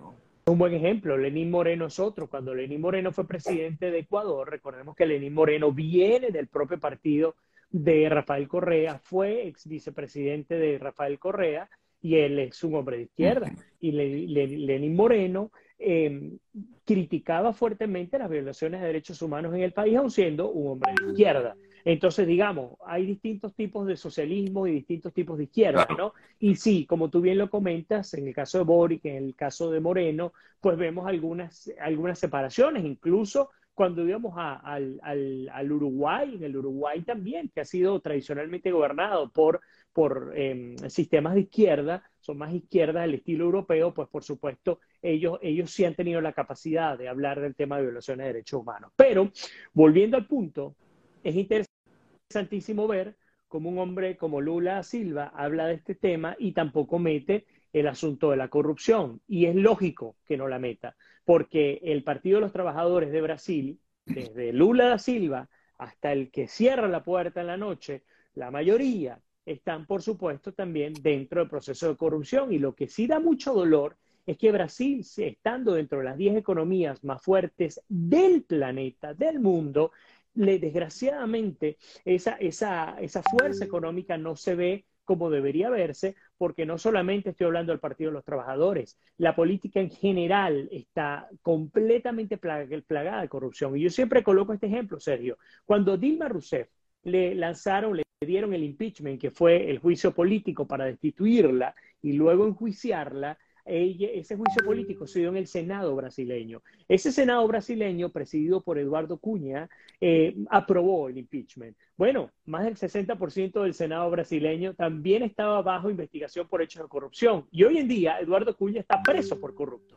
un 0.45 0.57
buen 0.57 0.73
ejemplo. 0.73 1.17
Lenín 1.17 1.51
Moreno 1.51 1.87
es 1.87 1.99
otro. 1.99 2.27
Cuando 2.27 2.55
Lenín 2.55 2.81
Moreno 2.81 3.11
fue 3.11 3.27
presidente 3.27 3.91
de 3.91 3.99
Ecuador, 3.99 4.49
recordemos 4.49 4.95
que 4.95 5.05
Lenín 5.05 5.33
Moreno 5.33 5.71
viene 5.71 6.31
del 6.31 6.47
propio 6.47 6.79
partido 6.79 7.35
de 7.69 8.09
Rafael 8.09 8.47
Correa, 8.47 8.97
fue 8.97 9.47
ex 9.47 9.67
vicepresidente 9.67 10.55
de 10.55 10.79
Rafael 10.79 11.19
Correa 11.19 11.69
y 12.01 12.15
él 12.15 12.39
es 12.39 12.63
un 12.63 12.75
hombre 12.75 12.97
de 12.97 13.03
izquierda. 13.03 13.51
Y 13.79 13.91
Lenín 13.91 14.95
Moreno 14.95 15.51
em, 15.77 16.37
criticaba 16.85 17.53
fuertemente 17.53 18.19
las 18.19 18.29
violaciones 18.29 18.81
de 18.81 18.87
derechos 18.87 19.21
humanos 19.21 19.53
en 19.53 19.61
el 19.61 19.73
país, 19.73 19.97
aun 19.97 20.11
siendo 20.11 20.51
un 20.51 20.71
hombre 20.73 20.93
de 20.99 21.11
izquierda. 21.11 21.55
Entonces, 21.85 22.27
digamos, 22.27 22.73
hay 22.85 23.05
distintos 23.05 23.55
tipos 23.55 23.87
de 23.87 23.95
socialismo 23.95 24.67
y 24.67 24.71
distintos 24.71 25.13
tipos 25.13 25.37
de 25.37 25.45
izquierda, 25.45 25.87
¿no? 25.97 26.13
Y 26.37 26.55
sí, 26.55 26.85
como 26.85 27.09
tú 27.09 27.21
bien 27.21 27.37
lo 27.37 27.49
comentas, 27.49 28.13
en 28.13 28.27
el 28.27 28.33
caso 28.33 28.57
de 28.57 28.63
Boric, 28.65 29.05
en 29.05 29.15
el 29.23 29.35
caso 29.35 29.71
de 29.71 29.79
Moreno, 29.79 30.33
pues 30.59 30.77
vemos 30.77 31.07
algunas, 31.07 31.71
algunas 31.79 32.19
separaciones, 32.19 32.83
incluso 32.83 33.49
cuando 33.79 34.05
íbamos 34.05 34.33
al, 34.35 34.99
al, 35.01 35.49
al, 35.53 35.71
Uruguay, 35.71 36.35
en 36.35 36.43
el 36.43 36.57
Uruguay 36.57 37.01
también, 37.03 37.47
que 37.47 37.61
ha 37.61 37.65
sido 37.65 38.01
tradicionalmente 38.01 38.71
gobernado 38.71 39.31
por 39.31 39.61
por 39.99 40.31
em, 40.33 40.77
sistemas 40.87 41.33
de 41.33 41.41
izquierda, 41.41 42.09
son 42.21 42.37
más 42.37 42.53
izquierdas 42.53 43.03
del 43.03 43.15
estilo 43.15 43.43
europeo, 43.43 43.93
pues 43.93 44.07
por 44.07 44.23
supuesto 44.23 44.79
ellos, 45.01 45.39
ellos 45.41 45.71
sí 45.71 45.83
han 45.83 45.93
tenido 45.93 46.21
la 46.21 46.31
capacidad 46.31 46.97
de 46.97 47.09
hablar 47.09 47.41
del 47.41 47.53
tema 47.53 47.75
de 47.75 47.83
violaciones 47.83 48.23
de 48.23 48.31
derechos 48.31 48.61
humanos. 48.61 48.93
Pero, 48.95 49.29
volviendo 49.73 50.15
al 50.15 50.25
punto, 50.25 50.77
es 51.21 51.35
interesantísimo 51.35 52.87
ver 52.87 53.17
cómo 53.49 53.69
un 53.69 53.77
hombre 53.77 54.15
como 54.15 54.39
Lula 54.39 54.83
Silva 54.83 55.33
habla 55.35 55.67
de 55.67 55.73
este 55.73 55.95
tema 55.95 56.33
y 56.39 56.53
tampoco 56.53 56.97
mete 56.97 57.45
el 57.73 57.85
asunto 57.85 58.31
de 58.31 58.37
la 58.37 58.47
corrupción. 58.47 59.19
Y 59.27 59.47
es 59.47 59.55
lógico 59.55 60.15
que 60.25 60.37
no 60.37 60.47
la 60.47 60.59
meta, 60.59 60.95
porque 61.25 61.81
el 61.83 62.05
Partido 62.05 62.37
de 62.37 62.43
los 62.43 62.53
Trabajadores 62.53 63.11
de 63.11 63.19
Brasil, 63.19 63.81
desde 64.05 64.53
Lula 64.53 64.85
da 64.85 64.97
Silva 64.97 65.49
hasta 65.77 66.13
el 66.13 66.31
que 66.31 66.47
cierra 66.47 66.87
la 66.87 67.03
puerta 67.03 67.41
en 67.41 67.47
la 67.47 67.57
noche, 67.57 68.03
la 68.33 68.49
mayoría 68.49 69.19
están, 69.51 69.85
por 69.85 70.01
supuesto, 70.01 70.53
también 70.53 70.93
dentro 71.01 71.41
del 71.41 71.49
proceso 71.49 71.89
de 71.89 71.97
corrupción. 71.97 72.53
Y 72.53 72.59
lo 72.59 72.75
que 72.75 72.87
sí 72.87 73.07
da 73.07 73.19
mucho 73.19 73.53
dolor 73.53 73.97
es 74.25 74.37
que 74.37 74.51
Brasil, 74.51 75.05
estando 75.17 75.73
dentro 75.73 75.99
de 75.99 76.05
las 76.05 76.17
10 76.17 76.37
economías 76.37 77.03
más 77.03 77.21
fuertes 77.21 77.81
del 77.89 78.43
planeta, 78.43 79.13
del 79.13 79.39
mundo, 79.39 79.91
le, 80.35 80.59
desgraciadamente 80.59 81.77
esa, 82.05 82.33
esa, 82.33 82.95
esa 82.99 83.23
fuerza 83.23 83.65
económica 83.65 84.17
no 84.17 84.35
se 84.35 84.55
ve 84.55 84.85
como 85.03 85.31
debería 85.31 85.71
verse, 85.71 86.15
porque 86.37 86.67
no 86.67 86.77
solamente 86.77 87.31
estoy 87.31 87.47
hablando 87.47 87.71
del 87.71 87.79
Partido 87.79 88.11
de 88.11 88.13
los 88.13 88.23
Trabajadores, 88.23 88.99
la 89.17 89.35
política 89.35 89.79
en 89.79 89.89
general 89.89 90.69
está 90.71 91.27
completamente 91.41 92.37
plagada 92.37 93.21
de 93.21 93.27
corrupción. 93.27 93.75
Y 93.75 93.81
yo 93.81 93.89
siempre 93.89 94.21
coloco 94.21 94.53
este 94.53 94.67
ejemplo, 94.67 94.99
Sergio. 94.99 95.39
Cuando 95.65 95.97
Dilma 95.97 96.27
Rousseff 96.27 96.69
le 97.01 97.33
lanzaron, 97.33 97.99
dieron 98.25 98.53
el 98.53 98.65
impeachment, 98.65 99.19
que 99.19 99.31
fue 99.31 99.69
el 99.69 99.79
juicio 99.79 100.13
político 100.13 100.67
para 100.67 100.83
destituirla 100.83 101.73
y 102.01 102.13
luego 102.13 102.45
enjuiciarla, 102.45 103.37
ese 103.63 104.35
juicio 104.35 104.65
político 104.65 105.07
se 105.07 105.19
dio 105.19 105.29
en 105.29 105.37
el 105.37 105.47
Senado 105.47 105.95
brasileño. 105.95 106.61
Ese 106.87 107.13
Senado 107.13 107.47
brasileño, 107.47 108.09
presidido 108.09 108.61
por 108.61 108.77
Eduardo 108.77 109.19
Cuña, 109.19 109.69
eh, 110.01 110.35
aprobó 110.49 111.07
el 111.07 111.19
impeachment. 111.19 111.77
Bueno, 111.95 112.31
más 112.45 112.65
del 112.65 112.75
60% 112.75 113.61
del 113.61 113.73
Senado 113.73 114.09
brasileño 114.09 114.73
también 114.73 115.23
estaba 115.23 115.61
bajo 115.61 115.89
investigación 115.89 116.47
por 116.47 116.61
hechos 116.61 116.81
de 116.81 116.89
corrupción. 116.89 117.45
Y 117.51 117.63
hoy 117.63 117.77
en 117.77 117.87
día 117.87 118.19
Eduardo 118.19 118.57
Cuña 118.57 118.81
está 118.81 119.01
preso 119.01 119.39
por 119.39 119.53
corrupto. 119.53 119.95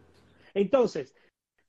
Entonces, 0.54 1.14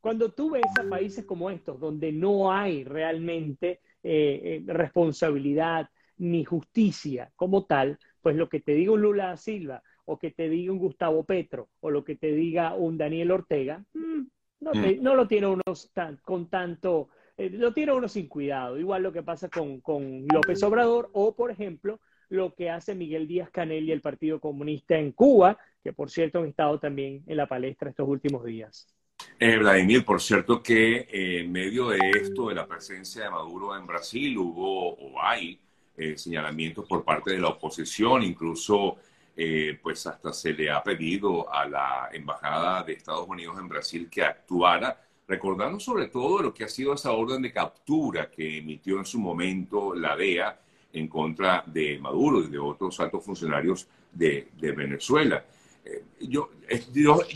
cuando 0.02 0.30
tú 0.30 0.52
ves 0.52 0.64
a 0.80 0.88
países 0.88 1.26
como 1.26 1.50
estos, 1.50 1.80
donde 1.80 2.12
no 2.12 2.52
hay 2.52 2.84
realmente 2.84 3.80
eh, 4.04 4.62
eh, 4.62 4.64
responsabilidad 4.68 5.90
ni 6.18 6.44
justicia 6.44 7.32
como 7.36 7.66
tal, 7.66 7.98
pues 8.22 8.36
lo 8.36 8.50
que 8.50 8.60
te 8.60 8.74
digo 8.74 8.98
Lula 8.98 9.28
da 9.28 9.38
Silva 9.38 9.84
o 10.06 10.20
que 10.20 10.32
te 10.32 10.50
diga 10.50 10.72
un 10.72 10.80
Gustavo 10.80 11.24
Petro 11.24 11.70
o 11.80 11.90
lo 11.90 12.04
que 12.04 12.16
te 12.16 12.32
diga 12.32 12.74
un 12.76 12.98
Daniel 12.98 13.32
Ortega, 13.32 13.84
mm, 13.94 14.20
mm. 14.62 15.02
no, 15.02 15.16
lo 15.16 15.28
tiene 15.28 15.48
uno 15.48 15.64
con 16.22 16.50
tanto, 16.50 17.10
eh, 17.38 17.50
lo 17.50 17.74
tiene 17.74 17.94
uno 17.94 18.08
sin 18.08 18.28
cuidado. 18.28 18.78
Igual 18.78 19.04
lo 19.04 19.14
que 19.14 19.24
pasa 19.24 19.50
con, 19.50 19.82
con 19.82 20.26
López 20.32 20.62
Obrador 20.64 21.10
o, 21.14 21.36
por 21.36 21.52
ejemplo, 21.52 22.00
lo 22.30 22.54
que 22.56 22.70
hace 22.70 22.96
Miguel 22.96 23.28
Díaz 23.28 23.50
Canel 23.52 23.88
y 23.88 23.92
el 23.92 24.02
Partido 24.02 24.40
Comunista 24.40 24.98
en 24.98 25.12
Cuba, 25.12 25.58
que 25.84 25.94
por 25.94 26.10
cierto 26.10 26.40
han 26.40 26.48
estado 26.48 26.80
también 26.80 27.24
en 27.28 27.38
la 27.38 27.48
palestra 27.48 27.90
estos 27.90 28.08
últimos 28.08 28.44
días. 28.44 28.88
Eh, 29.40 29.58
Vladimir, 29.58 30.04
por 30.04 30.22
cierto 30.22 30.62
que 30.62 31.08
eh, 31.10 31.42
en 31.42 31.52
medio 31.52 31.90
de 31.90 32.00
esto, 32.22 32.50
de 32.50 32.56
la 32.56 32.68
presencia 32.68 33.26
de 33.26 33.30
Maduro 33.30 33.78
en 33.78 33.86
Brasil, 33.86 34.38
hubo 34.38 34.96
o 34.96 35.22
hay 35.22 35.60
eh, 35.98 36.18
señalamientos 36.18 36.86
por 36.86 37.04
parte 37.04 37.32
de 37.32 37.40
la 37.40 37.50
oposición, 37.50 38.24
incluso 38.24 38.98
pues 39.82 40.06
hasta 40.06 40.32
se 40.32 40.54
le 40.54 40.70
ha 40.70 40.84
pedido 40.84 41.52
a 41.52 41.68
la 41.68 42.10
Embajada 42.14 42.84
de 42.84 42.94
Estados 42.94 43.28
Unidos 43.28 43.58
en 43.58 43.68
Brasil 43.68 44.08
que 44.08 44.22
actuara, 44.22 44.96
recordando 45.28 45.80
sobre 45.80 46.06
todo 46.06 46.44
lo 46.44 46.54
que 46.54 46.66
ha 46.66 46.68
sido 46.68 46.94
esa 46.94 47.14
orden 47.14 47.42
de 47.42 47.52
captura 47.52 48.30
que 48.30 48.60
emitió 48.60 49.00
en 49.00 49.06
su 49.06 49.20
momento 49.20 49.96
la 49.96 50.16
DEA 50.16 50.60
en 50.94 51.08
contra 51.08 51.64
de 51.66 51.98
Maduro 51.98 52.42
y 52.42 52.48
de 52.48 52.60
otros 52.60 53.00
altos 53.00 53.26
funcionarios 53.26 53.88
de, 54.12 54.50
de 54.56 54.72
Venezuela. 54.72 55.44
Eh, 55.84 56.04
yo, 56.22 56.50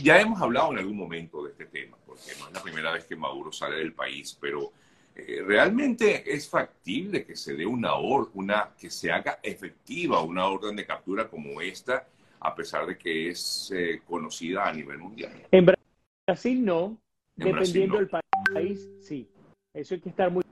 ya 0.00 0.20
hemos 0.20 0.40
hablado 0.40 0.72
en 0.72 0.78
algún 0.78 0.96
momento 0.96 1.42
de 1.42 1.50
este 1.50 1.66
tema, 1.66 1.96
porque 2.06 2.30
no 2.38 2.46
es 2.46 2.52
la 2.54 2.62
primera 2.62 2.92
vez 2.92 3.04
que 3.04 3.16
Maduro 3.16 3.52
sale 3.52 3.76
del 3.76 3.92
país, 3.92 4.36
pero 4.40 4.72
eh, 5.14 5.42
realmente 5.44 6.32
es 6.32 6.48
factible 6.48 7.24
que 7.24 7.36
se 7.36 7.54
dé 7.54 7.66
una 7.66 7.94
orden, 7.94 8.30
una, 8.34 8.70
que 8.78 8.90
se 8.90 9.10
haga 9.10 9.40
efectiva 9.42 10.22
una 10.22 10.46
orden 10.46 10.76
de 10.76 10.86
captura 10.86 11.28
como 11.28 11.60
esta, 11.60 12.06
a 12.40 12.54
pesar 12.54 12.86
de 12.86 12.96
que 12.96 13.30
es 13.30 13.72
eh, 13.74 14.00
conocida 14.06 14.68
a 14.68 14.72
nivel 14.72 14.98
mundial. 14.98 15.32
En 15.50 15.66
Brasil 16.26 16.64
no, 16.64 17.00
dependiendo 17.34 17.96
del 17.98 18.08
país, 18.08 18.88
sí. 19.00 19.28
Eso 19.74 19.94
hay 19.94 20.00
que 20.00 20.08
estar 20.08 20.30
muy 20.30 20.44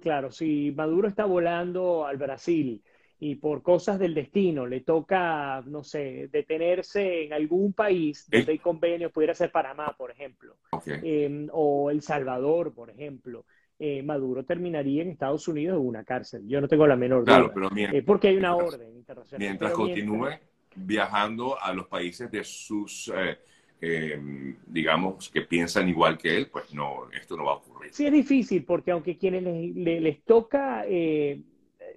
claro. 0.00 0.30
Si 0.30 0.72
Maduro 0.76 1.08
está 1.08 1.24
volando 1.24 2.06
al 2.06 2.16
Brasil, 2.16 2.82
y 3.18 3.36
por 3.36 3.62
cosas 3.62 3.98
del 3.98 4.12
destino 4.12 4.66
le 4.66 4.80
toca, 4.80 5.62
no 5.66 5.82
sé, 5.82 6.28
detenerse 6.30 7.24
en 7.24 7.32
algún 7.32 7.72
país 7.72 8.28
donde 8.30 8.52
hay 8.52 8.58
convenios, 8.58 9.12
pudiera 9.12 9.34
ser 9.34 9.50
Panamá, 9.50 9.94
por 9.96 10.10
ejemplo, 10.10 10.58
em, 10.84 11.48
o 11.52 11.90
El 11.90 12.02
Salvador, 12.02 12.74
por 12.74 12.90
ejemplo. 12.90 13.46
Eh, 13.78 14.02
Maduro 14.02 14.44
terminaría 14.44 15.02
en 15.02 15.10
Estados 15.10 15.48
Unidos 15.48 15.78
en 15.80 15.86
una 15.86 16.04
cárcel. 16.04 16.46
Yo 16.46 16.60
no 16.60 16.68
tengo 16.68 16.86
la 16.86 16.96
menor 16.96 17.24
duda. 17.24 17.50
Pero 17.52 17.70
mientras, 17.70 18.00
eh, 18.00 18.04
porque 18.04 18.28
hay 18.28 18.36
una 18.36 18.54
orden 18.54 18.96
internacional. 18.96 19.38
Mientras 19.38 19.72
continúe 19.72 20.28
viajando 20.76 21.60
a 21.60 21.72
los 21.72 21.86
países 21.86 22.30
de 22.30 22.44
sus, 22.44 23.12
eh, 23.14 23.38
em, 23.80 24.56
digamos, 24.66 25.28
que 25.28 25.42
piensan 25.42 25.88
igual 25.88 26.18
que 26.18 26.36
él, 26.36 26.48
pues 26.50 26.72
no, 26.74 27.10
esto 27.12 27.36
no 27.36 27.44
va 27.44 27.52
a 27.52 27.56
ocurrir. 27.56 27.92
Sí, 27.92 28.06
es 28.06 28.12
difícil, 28.12 28.64
porque 28.64 28.90
aunque 28.90 29.16
quienes 29.16 29.42
les, 29.42 30.02
les 30.02 30.24
toca 30.24 30.84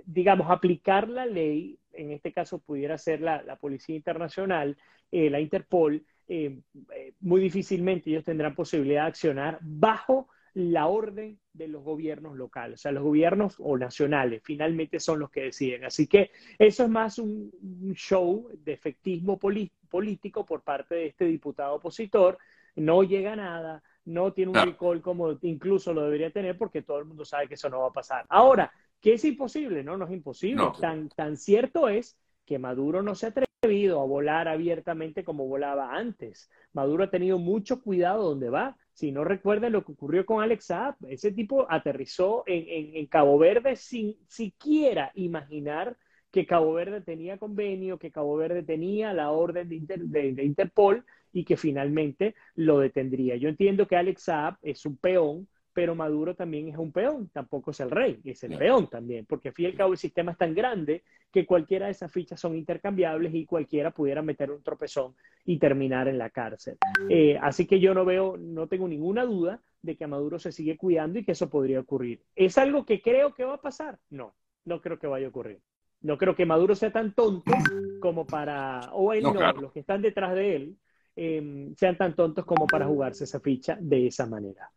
digamos, 0.07 0.49
aplicar 0.49 1.09
la 1.09 1.25
ley, 1.25 1.77
en 1.93 2.11
este 2.11 2.31
caso 2.31 2.59
pudiera 2.59 2.97
ser 2.97 3.21
la, 3.21 3.57
Policía 3.59 3.95
Internacional, 3.95 4.77
eh, 5.11 5.29
la 5.29 5.39
Interpol, 5.39 6.03
eh, 6.27 6.59
eh, 6.95 7.13
muy 7.19 7.41
difícilmente 7.41 8.09
ellos 8.09 8.23
tendrán 8.23 8.55
posibilidad 8.55 9.03
de 9.03 9.07
accionar 9.07 9.59
bajo 9.61 10.29
la 10.57 10.87
orden 10.87 11.39
de 11.53 11.67
los 11.67 11.83
gobiernos 11.83 12.35
locales, 12.35 12.79
o 12.79 12.81
sea, 12.81 12.91
los 12.91 13.03
gobiernos 13.03 13.55
o 13.59 13.77
nacionales, 13.77 14.41
finalmente 14.43 14.99
son 14.99 15.19
los 15.19 15.29
que 15.29 15.43
deciden. 15.43 15.85
Así 15.85 16.07
que 16.07 16.31
eso 16.57 16.83
es 16.83 16.89
más 16.89 17.19
un, 17.19 17.51
show 17.93 18.49
de 18.63 18.73
efectismo 18.73 19.37
político 19.37 20.45
por 20.45 20.61
parte 20.61 20.95
de 20.95 21.05
este 21.07 21.25
diputado 21.25 21.75
opositor, 21.75 22.37
no 22.75 23.03
llega 23.03 23.33
a 23.33 23.35
nada, 23.35 23.83
no 24.05 24.33
tiene 24.33 24.51
un 24.51 24.65
recall 24.65 25.01
como 25.01 25.37
incluso 25.41 25.93
lo 25.93 26.03
debería 26.03 26.31
tener 26.31 26.57
porque 26.57 26.81
todo 26.81 26.99
el 26.99 27.05
mundo 27.05 27.25
sabe 27.25 27.47
que 27.47 27.55
eso 27.55 27.69
no 27.69 27.79
va 27.79 27.87
a 27.87 27.93
pasar. 27.93 28.25
Ahora, 28.29 28.71
¿Que 29.01 29.13
es 29.13 29.25
imposible? 29.25 29.83
No, 29.83 29.97
no 29.97 30.05
es 30.05 30.11
imposible. 30.11 30.63
Tan, 30.79 31.09
tan 31.09 31.37
cierto 31.37 31.87
es 31.87 32.17
que 32.45 32.57
Maduro 32.57 33.03
no 33.03 33.15
se 33.15 33.27
ha 33.27 33.31
a 33.67 34.05
volar 34.05 34.47
abiertamente 34.47 35.23
como 35.23 35.47
volaba 35.47 35.95
antes. 35.95 36.49
Maduro 36.73 37.03
ha 37.03 37.09
tenido 37.09 37.37
mucho 37.37 37.81
cuidado 37.81 38.23
donde 38.23 38.49
va. 38.49 38.77
Si 38.93 39.11
no 39.11 39.23
recuerden 39.23 39.73
lo 39.73 39.83
que 39.83 39.91
ocurrió 39.91 40.25
con 40.25 40.41
Alex 40.41 40.65
Saab, 40.65 40.95
ese 41.07 41.31
tipo 41.31 41.65
aterrizó 41.69 42.43
en, 42.47 43.05
Cabo 43.07 43.37
Verde 43.37 43.75
sin 43.75 44.15
siquiera 44.27 45.11
imaginar 45.15 45.97
que 46.31 46.45
Cabo 46.45 46.73
Verde 46.73 47.01
tenía 47.01 47.37
convenio, 47.37 47.99
que 47.99 48.11
Cabo 48.11 48.35
Verde 48.37 48.63
tenía 48.63 49.13
la 49.13 49.31
orden 49.31 49.69
de, 49.69 50.33
de 50.33 50.43
Interpol 50.43 51.05
y 51.31 51.45
que 51.45 51.57
finalmente 51.57 52.35
lo 52.55 52.79
detendría. 52.79 53.35
Yo 53.35 53.49
entiendo 53.49 53.87
que 53.87 53.95
Alex 53.95 54.23
Saab 54.23 54.57
es 54.61 54.85
un 54.85 54.97
peón, 54.97 55.47
pero 55.77 55.93
Maduro 55.93 56.33
también 56.33 56.69
es 56.69 56.77
un 56.79 56.91
peón, 56.91 57.29
tampoco 57.31 57.69
es 57.69 57.79
el 57.81 57.91
rey, 57.91 58.19
es 58.23 58.43
el 58.43 58.57
peón 58.57 58.87
también, 58.87 59.27
porque 59.27 59.49
al 59.49 59.53
fin 59.53 59.65
y 59.65 59.67
al 59.69 59.75
cabo 59.75 59.91
el 59.91 59.99
sistema 59.99 60.31
es 60.31 60.37
tan 60.39 60.55
grande 60.55 61.03
que 61.31 61.45
cualquiera 61.45 61.85
de 61.85 61.91
esas 61.91 62.11
fichas 62.11 62.39
son 62.39 62.55
intercambiables 62.55 63.31
y 63.35 63.45
cualquiera 63.45 63.91
pudiera 63.91 64.23
meter 64.23 64.49
un 64.49 64.63
tropezón 64.63 65.13
y 65.45 65.59
terminar 65.59 66.07
en 66.07 66.17
la 66.17 66.31
cárcel. 66.31 66.79
Eh, 67.09 67.37
así 67.39 67.67
que 67.67 67.79
yo 67.79 67.93
no 67.93 68.05
veo, 68.05 68.37
no 68.37 68.65
tengo 68.65 68.87
ninguna 68.87 69.23
duda 69.23 69.61
de 69.83 69.95
que 69.95 70.07
Maduro 70.07 70.39
se 70.39 70.51
sigue 70.51 70.77
cuidando 70.77 71.19
y 71.19 71.23
que 71.23 71.33
eso 71.33 71.47
podría 71.47 71.79
ocurrir. 71.79 72.23
¿Es 72.35 72.57
algo 72.57 72.83
que 72.83 72.99
creo 72.99 73.35
que 73.35 73.45
va 73.45 73.53
a 73.53 73.61
pasar? 73.61 73.99
No, 74.09 74.33
no 74.65 74.81
creo 74.81 74.97
que 74.97 75.05
vaya 75.05 75.27
a 75.27 75.29
ocurrir. 75.29 75.61
No 76.01 76.17
creo 76.17 76.35
que 76.35 76.47
Maduro 76.47 76.73
sea 76.73 76.91
tan 76.91 77.13
tonto 77.13 77.51
como 77.99 78.25
para, 78.25 78.79
o 78.93 79.13
él 79.13 79.21
no, 79.21 79.53
los 79.61 79.71
que 79.71 79.81
están 79.81 80.01
detrás 80.01 80.33
de 80.33 80.55
él, 80.55 80.77
eh, 81.15 81.71
sean 81.77 81.95
tan 81.95 82.15
tontos 82.15 82.45
como 82.45 82.65
para 82.65 82.87
jugarse 82.87 83.25
esa 83.25 83.39
ficha 83.39 83.77
de 83.79 84.07
esa 84.07 84.25
manera. 84.25 84.71